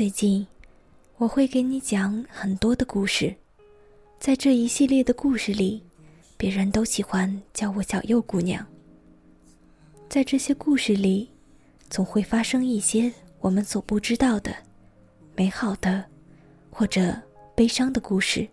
[0.00, 0.46] 最近，
[1.18, 3.36] 我会给你讲很多的故事，
[4.18, 5.82] 在这一系列的故事里，
[6.38, 8.66] 别人都喜欢叫我小右姑娘。
[10.08, 11.28] 在这些故事里，
[11.90, 14.56] 总会发生一些我们所不知道的、
[15.36, 16.02] 美好的
[16.70, 17.14] 或者
[17.54, 18.48] 悲伤的故事。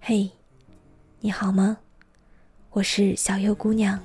[0.00, 0.30] 嘿，
[1.20, 1.76] 你好吗？
[2.70, 3.98] 我是小右姑娘，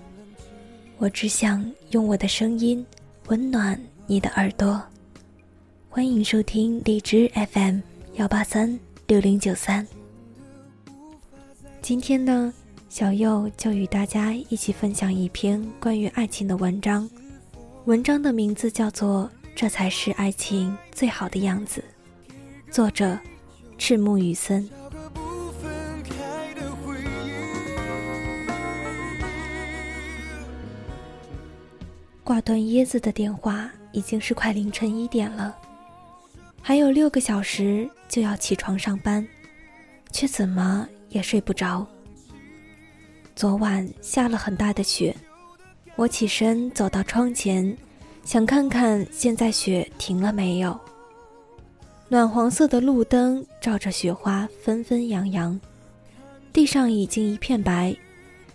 [0.98, 2.86] 我只想用我的声音
[3.28, 4.82] 温暖你的耳朵。
[5.90, 7.80] 欢迎收听荔枝 FM
[8.14, 9.86] 幺八三六零九三。
[11.82, 12.54] 今天呢，
[12.90, 17.10] 小右就与大家一起分享一篇关于爱情的文章，
[17.86, 21.84] 文章的名字叫做《这才是爱情最好的样子》，
[22.72, 23.18] 作者
[23.80, 24.70] 赤木雨森。
[32.24, 35.58] 挂断椰子的电话，已经是快凌晨一点了，
[36.62, 39.26] 还有六个小时就要起床上班，
[40.12, 41.88] 却怎么也睡不着。
[43.34, 45.16] 昨晚下了很大的雪，
[45.96, 47.76] 我起身走到窗前，
[48.26, 50.78] 想看看现在雪停了没有。
[52.12, 55.60] 暖黄色的路灯照着雪花纷纷扬扬，
[56.52, 57.96] 地上已经一片白，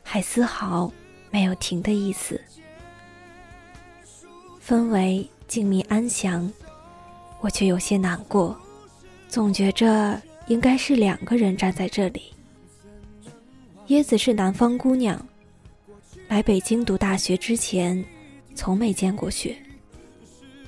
[0.02, 0.92] 还丝毫
[1.30, 2.40] 没有停的意思。
[4.60, 6.52] 氛围静谧安详，
[7.40, 8.58] 我却有些难过，
[9.28, 12.34] 总觉着应该是两个人站在这里。
[13.86, 15.24] 椰子是南方姑娘，
[16.26, 18.04] 来北京读大学之前，
[18.56, 19.56] 从没见过雪，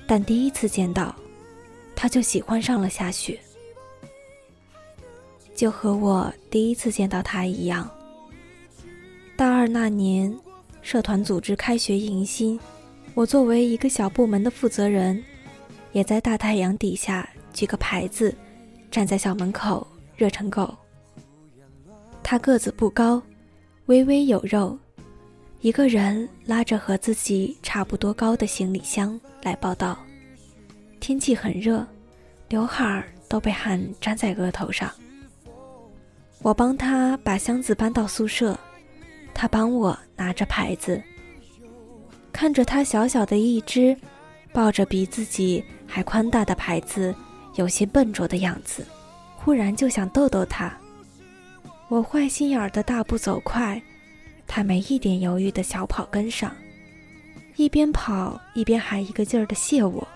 [0.05, 1.13] 但第一次见到，
[1.99, 3.39] 他就喜欢上了下雪，
[5.55, 7.89] 就和我第一次见到他一样。
[9.35, 10.31] 大二那年，
[10.83, 12.57] 社团组织开学迎新。
[13.15, 15.21] 我作为一个小部门的负责人，
[15.91, 18.31] 也在大太阳底下举个牌子，
[18.91, 19.85] 站在校门口
[20.15, 20.71] 热成狗。
[22.21, 23.19] 他个子不高，
[23.87, 24.77] 微微有肉，
[25.61, 29.97] 一个人拉着和自己差不多高的行李箱来报道。
[30.99, 31.85] 天气很热，
[32.49, 34.91] 刘海儿都被汗粘在额头上。
[36.41, 38.57] 我帮他把箱子搬到宿舍，
[39.33, 41.01] 他帮我拿着牌子。
[42.31, 43.97] 看着他小小的一只，
[44.53, 47.13] 抱着比自己还宽大的牌子，
[47.55, 48.85] 有些笨拙的样子，
[49.37, 50.71] 忽然就想逗逗他。
[51.87, 53.81] 我坏心眼儿的大步走快，
[54.45, 56.55] 他没一点犹豫的小跑跟上，
[57.55, 60.07] 一边跑一边还一个劲儿的谢我。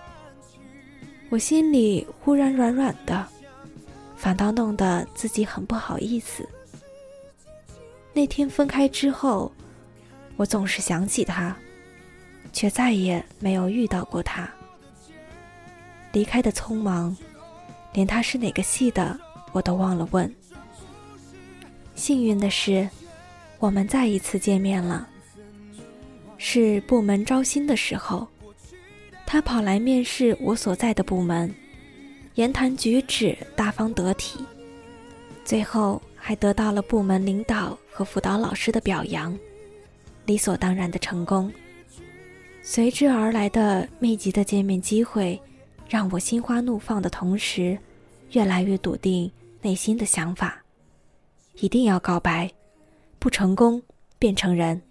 [1.32, 3.26] 我心里忽然软软的，
[4.16, 6.46] 反倒弄得自己很不好意思。
[8.12, 9.50] 那天分开之后，
[10.36, 11.56] 我总是想起他。
[12.52, 14.46] 却再也没有遇到过他。
[16.12, 17.16] 离开的匆忙，
[17.94, 19.18] 连他是哪个系的
[19.52, 20.30] 我都忘了问。
[21.94, 22.86] 幸运的是，
[23.58, 25.08] 我们再一次见面了。
[26.36, 28.28] 是部门招新的时候，
[29.32, 31.50] 他跑来面试我所在的部门，
[32.34, 34.44] 言谈举止大方得体，
[35.42, 39.34] 最后还得到了部门领导和辅导老师的表扬，
[40.26, 41.50] 理所当然的成功。
[42.60, 45.40] 随之而来的密集的见面机会，
[45.88, 47.78] 让我心花怒放的同时，
[48.32, 49.32] 越来越笃定
[49.62, 50.62] 内心的想法：
[51.54, 52.52] 一定要告白，
[53.18, 53.82] 不成功
[54.18, 54.82] 变成人。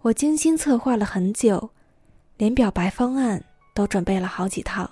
[0.00, 1.68] 我精心策划了很久，
[2.36, 3.42] 连表白方案
[3.74, 4.90] 都准备了好几套，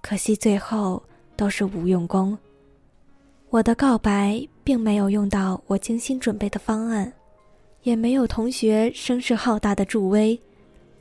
[0.00, 1.02] 可惜最后
[1.36, 2.36] 都是无用功。
[3.48, 7.12] 我的告白并没有用到我精心准备的方案。
[7.82, 10.38] 也没有同学声势浩大的助威，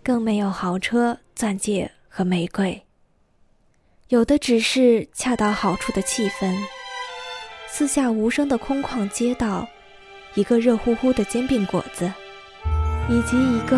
[0.02, 2.82] 更没有豪车、钻戒和玫瑰。
[4.08, 6.58] 有的只是恰到好处的气氛，
[7.68, 9.68] 四下无声的空旷街道，
[10.36, 12.10] 一个热乎乎的煎饼果子，
[13.10, 13.76] 以及一个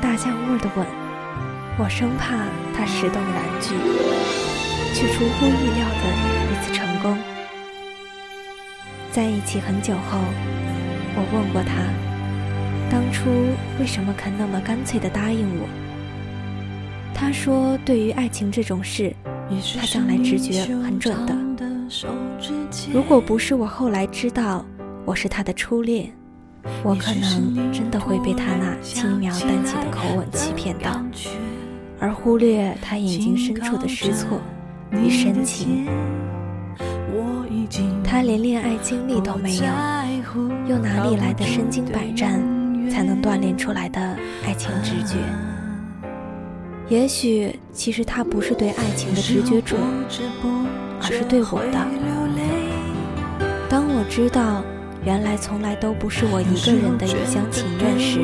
[0.00, 0.86] 大酱味的吻。
[1.78, 3.74] 我生怕他石动燃具，
[4.94, 6.04] 却出乎意料的
[6.50, 7.16] 一次成功。
[9.12, 10.18] 在一起很久后，
[11.14, 11.82] 我问过他。
[12.90, 13.30] 当初
[13.78, 15.68] 为什么肯那么干脆的答应我？
[17.14, 19.14] 他说：“对于爱情这种事，
[19.78, 21.36] 他向来直觉很准的。
[22.92, 24.64] 如果不是我后来知道
[25.04, 26.12] 我是他的初恋，
[26.82, 31.02] 我可能真的会被他那轻描淡写的口吻欺骗到，
[31.98, 34.40] 而忽略他眼睛深处的失措
[34.90, 35.86] 与深情。”
[38.02, 39.62] 他连恋爱经历都没有，
[40.66, 42.42] 又哪里来的身经百战
[42.90, 44.00] 才能锻炼出来的
[44.44, 45.16] 爱情直觉？
[46.88, 49.80] 也许，其实他不是对爱情的直觉准，
[51.00, 51.78] 而是对我的。
[53.68, 54.64] 当我知道，
[55.02, 58.20] 原来从来都不是我一个人的一厢情愿时，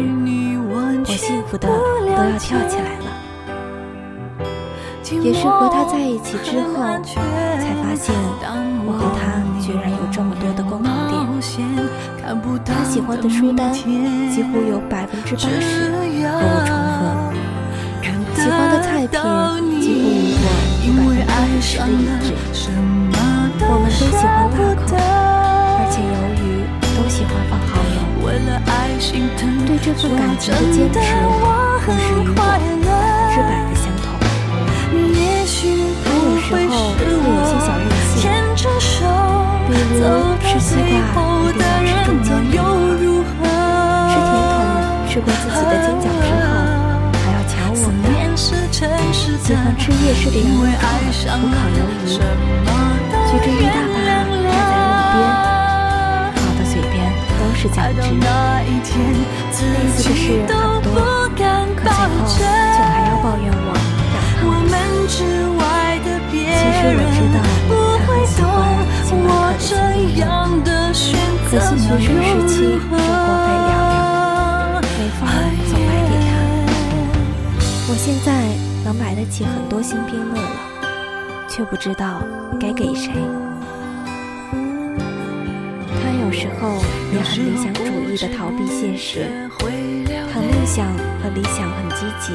[0.69, 1.75] 我幸福的都
[2.11, 3.07] 要跳起来了。
[5.23, 7.15] 也是和他在一起之后，才
[7.81, 8.15] 发现
[8.85, 11.17] 我和他居然有这么多的共同点。
[12.65, 17.01] 他喜欢的书单几乎有百分之八十和我重合，
[18.37, 19.15] 喜欢的菜品
[19.81, 20.45] 几乎
[20.85, 22.69] 与我有百分之五十的一致。
[23.69, 24.21] 我们都喜欢
[24.53, 25.16] 大口，
[29.67, 31.09] 对这份感情的坚持
[31.85, 32.87] 更是与我百分之
[33.41, 34.05] 百的相同。
[34.85, 35.57] 他有时
[36.05, 36.09] 候
[36.49, 36.71] 会有
[37.45, 37.85] 些小任
[38.15, 38.29] 性，
[39.67, 40.05] 比如
[40.41, 40.69] 吃西
[41.15, 41.17] 瓜
[41.49, 42.55] 一定要吃中间那
[42.97, 43.39] 一块，
[44.11, 44.55] 吃甜筒
[45.09, 46.49] 吃过自己的尖角之后
[47.25, 48.07] 还要抢我的，
[49.13, 49.25] 喜
[49.55, 50.65] 欢吃夜市的羊肉
[51.13, 52.09] 串和烤鱿鱼，
[53.27, 54.36] 举着一大把
[57.69, 58.05] 是酱
[58.83, 58.91] 汁。
[59.67, 60.47] 类似的事很
[60.83, 60.89] 多，
[61.35, 61.41] 可
[61.77, 61.93] 最后
[62.27, 63.69] 却还要抱怨我
[64.15, 64.67] 养胖了。
[65.09, 67.37] 其实我知道
[67.69, 67.73] 他
[68.07, 68.55] 很喜欢
[69.05, 69.27] 喜欢
[69.59, 71.05] 可的心
[71.51, 73.69] 可惜学生时期生活费寥
[74.73, 75.21] 寥，没法
[75.67, 76.31] 总买给他。
[77.89, 78.27] 我现在
[78.85, 80.47] 能买得起很多新兵乐了，
[81.49, 82.23] 却不知道
[82.61, 83.11] 该给谁。
[86.27, 86.83] 有时候
[87.13, 89.31] 也很理想主义的逃避现实，
[90.33, 90.85] 谈梦想
[91.23, 92.35] 和理想很积极。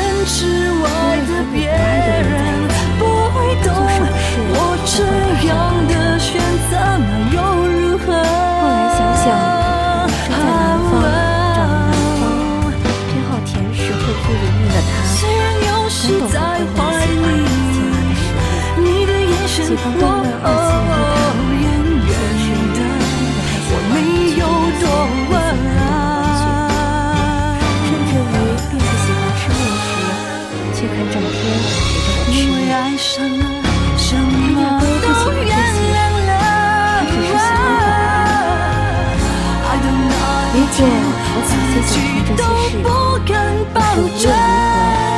[43.73, 44.27] 是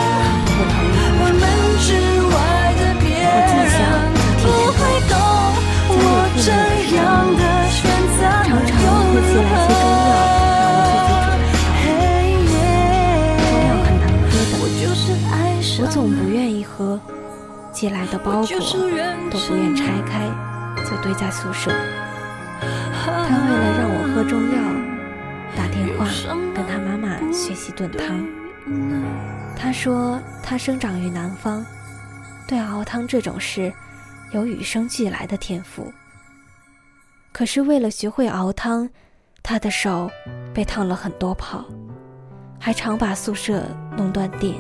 [0.10, 1.90] 无论如何，他不会同意我说
[5.90, 6.40] 我既
[6.90, 7.78] 想又替他担心，
[8.20, 8.74] 家里父母的时候，常常
[9.10, 10.14] 会寄来些中药
[10.56, 12.58] 让我自己准备。
[13.40, 14.80] 中药很难喝的，
[15.82, 16.78] 我总不愿意喝，
[17.72, 18.48] 寄来的包裹
[19.32, 20.12] 都不愿拆开，
[20.84, 21.72] 就堆在宿舍。
[22.62, 24.58] 他为了让我喝中药。
[25.58, 26.06] 打电话
[26.54, 28.39] 跟他妈妈学习炖汤。
[29.56, 31.66] 他说他生长于南方，
[32.48, 33.72] 对熬汤这种事
[34.32, 35.92] 有与生俱来的天赋。
[37.32, 38.90] 可是为了学会熬汤，
[39.44, 40.10] 他的手
[40.54, 41.66] 被烫了很多泡，
[42.60, 43.64] 还常把宿舍
[43.98, 44.56] 弄断电。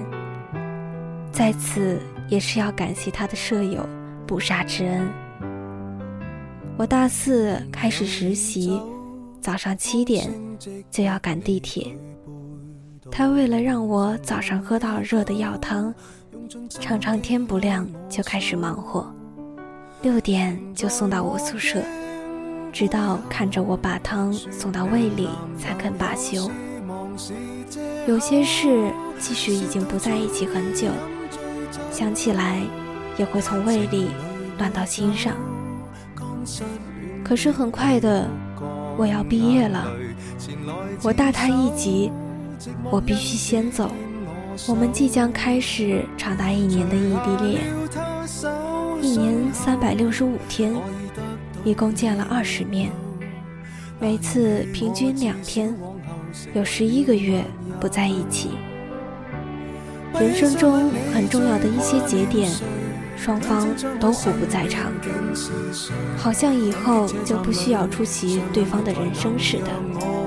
[1.31, 3.87] 在此也是要感谢他的舍友
[4.27, 5.07] 不杀之恩。
[6.77, 8.81] 我大四开始实习。
[9.41, 10.29] 早上七点
[10.91, 11.95] 就要赶地铁，
[13.11, 15.93] 他为了让我早上喝到热的药汤，
[16.69, 19.13] 常常天不亮就开始忙活，
[20.01, 21.81] 六点就送到我宿舍，
[22.71, 26.49] 直到看着我把汤送到胃里才肯罢休。
[28.07, 30.87] 有些事即使已经不在一起很久，
[31.91, 32.61] 想起来
[33.17, 34.09] 也会从胃里
[34.57, 35.35] 乱到心上。
[37.23, 38.27] 可是很快的。
[38.97, 39.87] 我要毕业了，
[41.03, 42.11] 我大他一级，
[42.91, 43.91] 我必须先走。
[44.67, 47.61] 我们即将开始长达一年的异地恋，
[49.01, 50.75] 一年三百六十五天，
[51.63, 52.91] 一共见了二十面，
[53.99, 55.73] 每次平均两天，
[56.53, 57.43] 有十一个月
[57.79, 58.49] 不在一起。
[60.19, 62.51] 人生中很重要的一些节点，
[63.15, 63.67] 双方
[63.99, 64.91] 都互不在场，
[66.17, 70.18] 好像以后就不需要出席对方的人生似的。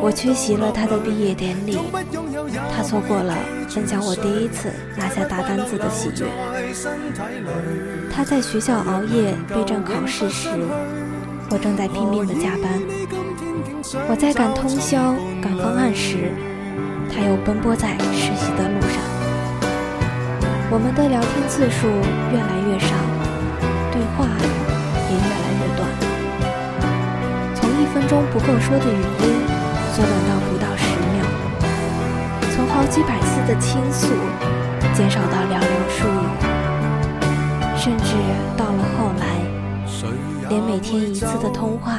[0.00, 1.78] 我缺席了他的毕业典礼，
[2.74, 3.34] 他错过了
[3.68, 6.26] 分享我第一次拿下大单子的喜悦。
[8.10, 10.48] 他在学校熬夜备战考试时，
[11.50, 12.80] 我正在拼命的加班。
[14.08, 16.32] 我在赶通宵赶方案时，
[17.12, 19.00] 他又奔波在实习的路上。
[20.70, 21.86] 我们的聊天次数
[22.32, 22.96] 越来越少，
[23.92, 24.24] 对话
[25.10, 25.84] 也越来越短，
[27.54, 29.41] 从一分钟不够说的语音
[29.94, 31.20] 缩短到不到十秒，
[32.50, 34.08] 从好几百次的倾诉
[34.94, 36.24] 减少到寥寥数语，
[37.76, 38.14] 甚至
[38.56, 39.26] 到了后来，
[40.48, 41.98] 连每天一次的通话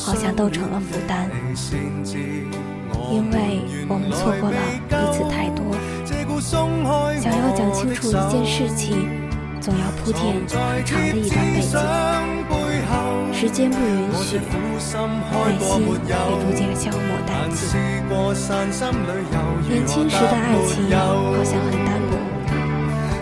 [0.00, 1.30] 好像都成了负担。
[3.08, 4.56] 因为我们错过了
[4.88, 5.64] 彼此太多，
[7.20, 9.08] 想要讲清楚一件事情，
[9.60, 10.44] 总要铺垫很
[10.84, 12.41] 长的一段背景。
[13.32, 15.90] 时间不允许，耐心也
[16.38, 17.60] 逐渐消磨殆尽。
[19.68, 20.72] 年轻时的爱情。
[20.92, 22.12] 好像很单薄，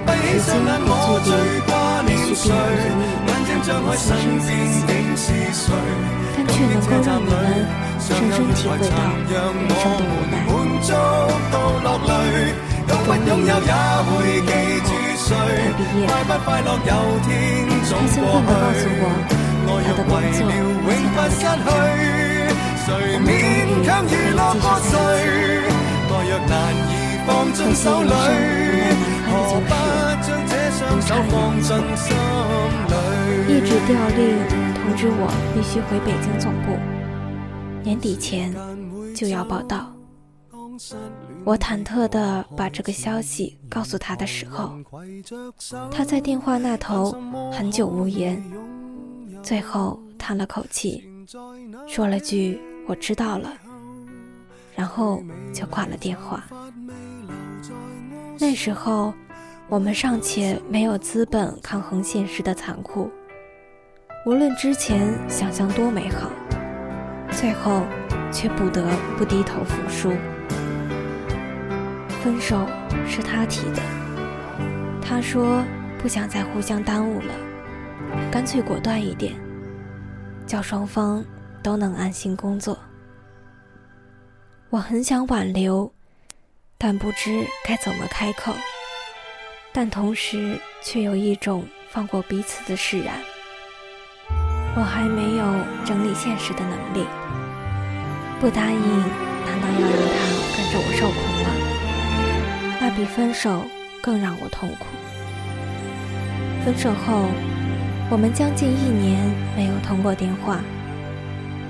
[0.06, 0.12] 时
[0.42, 0.92] 间也注
[1.24, 1.28] 定
[2.06, 2.52] 也许并不足以
[3.26, 4.86] 让你们心生相
[5.16, 5.26] 惜，
[6.36, 7.32] 但却能够让你们。
[8.00, 8.84] 深深体会到
[9.28, 9.32] 人
[9.68, 10.34] 生的无奈。
[10.48, 10.52] 终
[13.40, 13.54] 于，他
[15.76, 16.02] 毕业。
[16.08, 16.12] 他
[17.86, 19.04] 兴奋地告诉我，
[19.70, 20.10] 目前到了长。
[20.12, 22.54] 我们终于可以继续谈可惜人
[27.74, 28.34] 生无奈难
[28.80, 29.62] 堪
[30.08, 31.32] 的就是，无差两
[31.96, 32.08] 错。
[33.48, 34.18] 一纸调令
[34.74, 35.22] 通知我
[35.54, 36.66] 必须回北京总部。
[37.82, 38.54] 年底前
[39.14, 39.92] 就要报到，
[41.44, 44.72] 我忐忑地把这个消息告诉他的时候，
[45.90, 47.16] 他在电话那头
[47.52, 48.42] 很久无言，
[49.42, 51.02] 最后叹了口气，
[51.88, 53.52] 说了句“我知道了”，
[54.76, 56.44] 然后就挂了电话。
[58.38, 59.12] 那时候，
[59.68, 63.10] 我们尚且没有资本抗衡现实的残酷，
[64.26, 66.30] 无论之前想象多美好。
[67.32, 67.82] 最后，
[68.32, 68.84] 却不得
[69.16, 70.10] 不低头服输。
[72.22, 72.66] 分手
[73.06, 73.82] 是他提的，
[75.00, 75.64] 他说
[75.98, 77.34] 不想再互相耽误了，
[78.30, 79.34] 干脆果断一点，
[80.46, 81.24] 叫双方
[81.62, 82.78] 都能安心工作。
[84.70, 85.92] 我很想挽留，
[86.78, 88.54] 但不知该怎么开口，
[89.72, 93.14] 但同时却有一种放过彼此的释然。
[94.76, 95.44] 我还没有
[95.84, 97.04] 整理现实的能力，
[98.40, 99.00] 不答应，
[99.44, 100.18] 难道要让他
[100.56, 101.50] 跟着我受苦吗？
[102.80, 103.64] 那比分手
[104.00, 104.86] 更让我痛苦。
[106.64, 107.26] 分手后，
[108.10, 109.24] 我们将近一年
[109.56, 110.60] 没有通过电话，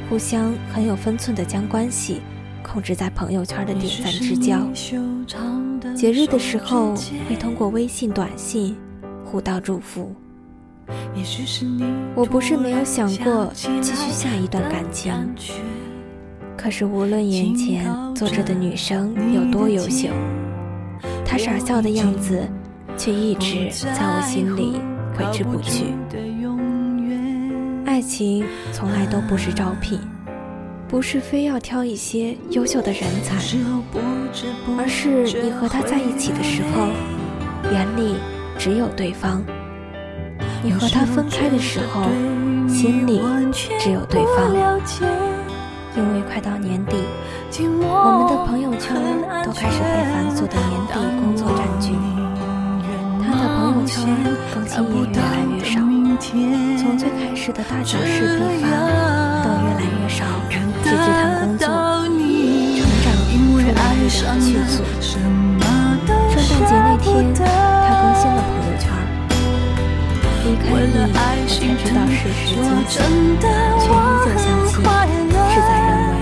[0.08, 2.22] 互相很有分寸地将关系
[2.62, 4.66] 控制在朋友圈的点赞之交。
[5.94, 6.96] 节日的时候
[7.28, 8.74] 会通过微信短信
[9.22, 10.16] 互道祝福。
[12.14, 15.12] 我不是没有想过继续下一段感情，
[16.56, 20.08] 可是无论眼前坐着的女生有多优秀，
[21.22, 22.48] 她傻笑的样子
[22.96, 24.80] 却一直在我心里
[25.14, 25.92] 挥之不去。
[28.00, 28.42] 爱情
[28.72, 30.00] 从来都不是招聘，
[30.88, 33.36] 不是非要挑一些优秀的人才，
[34.78, 36.88] 而是你和他在一起的时候，
[37.70, 38.16] 眼里
[38.58, 39.44] 只有对方。
[40.62, 42.04] 你和他分开的时候，
[42.66, 43.20] 心里
[43.78, 44.48] 只有对方。
[45.94, 46.96] 因为快到年底，
[47.82, 48.96] 我们的朋友圈
[49.44, 51.92] 都开始被繁琐的年底工作占据。
[53.22, 54.08] 他的朋友圈
[54.54, 55.82] 更新也越来越少，
[56.20, 58.70] 从最开始的大小事地方
[59.42, 60.22] 到越来越少，
[60.84, 64.20] 只只谈工作，成长出来越迅
[64.68, 64.84] 速。
[65.00, 65.08] 圣
[65.58, 65.66] 诞
[66.68, 67.40] 节那天，他
[67.96, 68.84] 更新了朋友圈。
[70.44, 71.08] 离开你，我
[71.48, 73.00] 才知道世事艰辛，
[73.80, 74.70] 却依旧相信
[75.48, 76.14] 事在人为。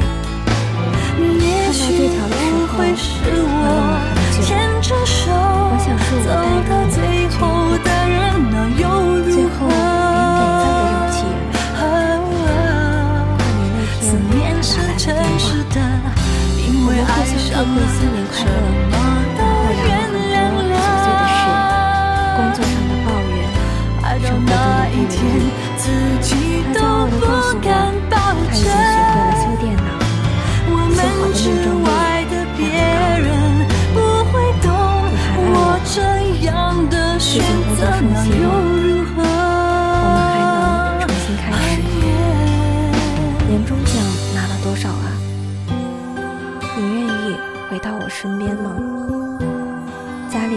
[1.10, 2.86] 看到这条的时候，我
[3.26, 4.46] 愣了很
[4.80, 4.88] 久。
[4.98, 6.77] 我想是我带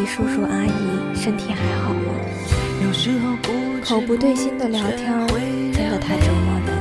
[0.01, 0.73] 里叔叔阿姨
[1.13, 1.99] 身体还好吗？
[3.85, 5.13] 口不对心的聊天
[5.71, 6.73] 真的太折磨人。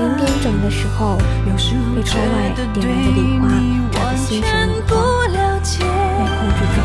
[0.00, 3.46] 零点整的时候，被窗外点燃的礼花
[3.92, 4.50] 炸得心神
[4.88, 6.76] 如慌，没控制住，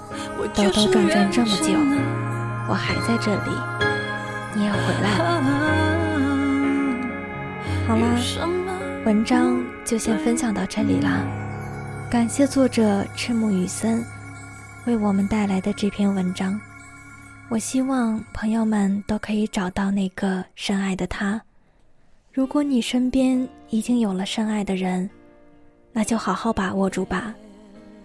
[0.54, 1.72] 兜兜转转这么久，
[2.68, 3.52] 我还在这里，
[9.08, 11.26] 文章就先分享到这里啦。
[12.12, 14.04] 感谢作者赤木雨森
[14.86, 16.60] 为我们带来的这篇文章。
[17.48, 21.42] 我希望朋友们都可以找到那个深爱的他。
[22.34, 25.10] 如果你身边已经有了深爱的人，
[25.94, 27.34] 那就好好把握住吧，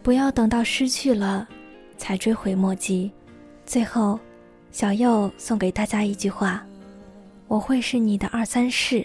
[0.04, 1.48] 不要等到失去了
[1.98, 3.10] 才追悔莫及。
[3.66, 4.20] 最后，
[4.70, 6.64] 小右送给大家一句话：
[7.48, 9.04] 我会是你的二三世，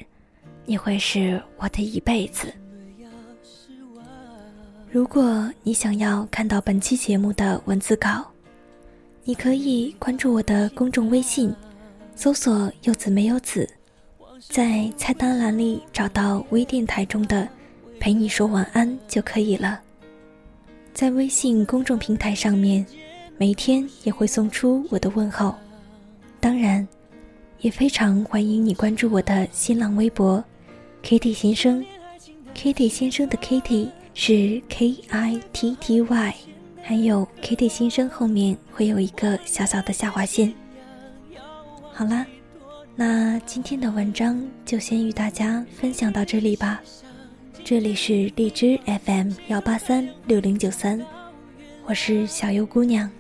[0.70, 2.54] 你会是我的一辈子。
[4.92, 8.26] 如果你想要看到本期节目的文字稿，
[9.24, 11.56] 你可以关注我的公众微信，
[12.16, 13.68] 搜索“柚子没有子”，
[14.50, 17.48] 在菜单栏里找到微电台中的
[17.98, 19.80] “陪你说晚安”就可以了。
[20.94, 22.86] 在微信公众平台上面，
[23.38, 25.56] 每天也会送出我的问候。
[26.42, 26.86] 当然，
[27.62, 30.44] 也非常欢迎你关注我的新浪微博
[31.04, 31.86] “Kitty 先生
[32.56, 36.36] ”，Kitty 先生的 Kitty 是 K I T T Y。
[36.82, 40.54] 还有 Kitty 先生后面会有一个小小的下划线。
[41.92, 42.26] 好啦，
[42.96, 46.82] 那今天的文章就先与大家分享到这里吧。
[47.62, 51.06] 这里是荔枝 FM 幺八三六零九三，
[51.86, 53.12] 我是小优姑娘，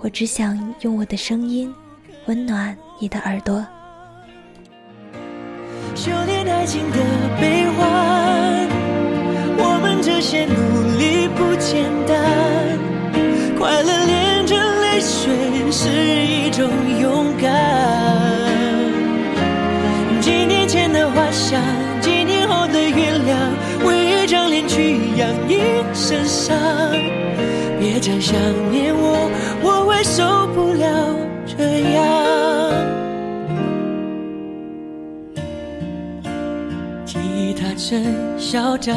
[0.00, 1.72] 我只想用我的声音
[2.26, 3.64] 温暖你的耳朵。
[5.94, 6.98] 修炼爱情的
[7.40, 8.68] 悲欢，
[9.58, 10.46] 我们这些
[38.38, 38.94] 嚣张。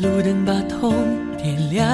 [0.00, 0.92] 路灯把痛
[1.36, 1.86] 点亮，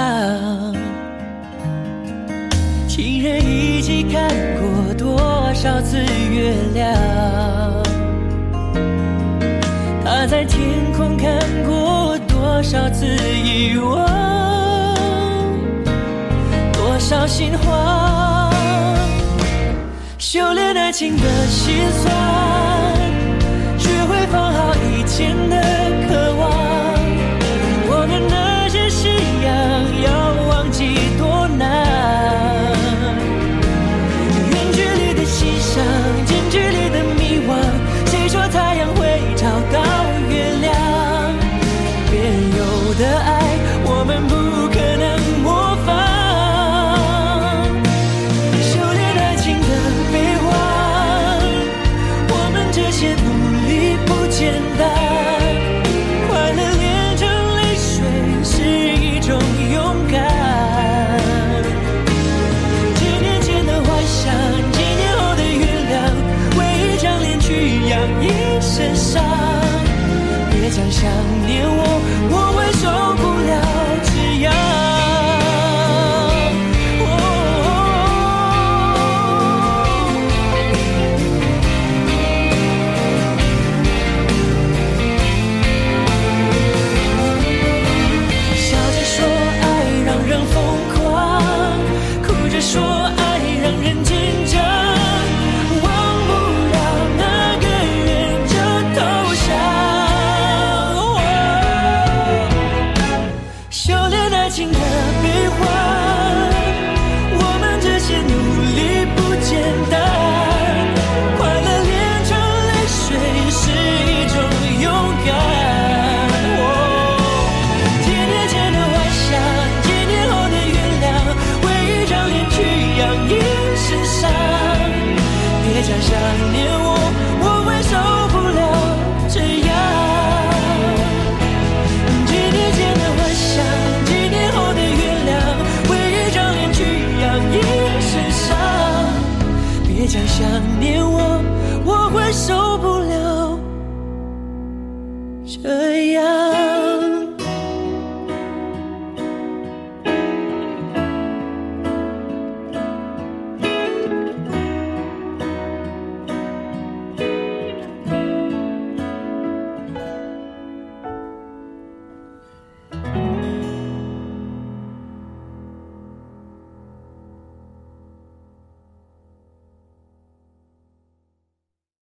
[2.88, 6.92] 情人一起看过多少次月亮？
[10.04, 10.60] 他在天
[10.96, 14.06] 空看过多少次遗忘？
[16.72, 18.31] 多少心慌？
[20.32, 22.10] 修炼爱情的心酸，
[23.78, 25.60] 学会放好以前的
[26.08, 26.61] 渴望。